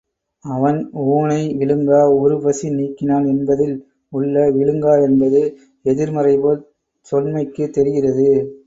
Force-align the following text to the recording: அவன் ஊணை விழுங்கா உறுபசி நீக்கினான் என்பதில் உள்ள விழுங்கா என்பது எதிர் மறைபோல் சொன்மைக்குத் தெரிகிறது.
அவன் 0.45 0.77
ஊணை 1.07 1.41
விழுங்கா 1.59 1.99
உறுபசி 2.15 2.67
நீக்கினான் 2.77 3.27
என்பதில் 3.27 3.75
உள்ள 4.13 4.47
விழுங்கா 4.51 4.95
என்பது 5.03 5.41
எதிர் 5.85 6.11
மறைபோல் 6.11 6.61
சொன்மைக்குத் 7.07 7.73
தெரிகிறது. 7.73 8.29